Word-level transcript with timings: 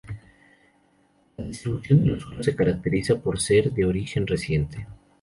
La 1.37 1.45
distribución 1.45 2.01
de 2.03 2.07
los 2.09 2.23
suelos 2.23 2.43
se 2.43 2.55
caracteriza 2.55 3.19
por 3.19 3.39
ser 3.39 3.71
de 3.71 3.85
origen 3.85 4.25
reciente. 4.25 4.87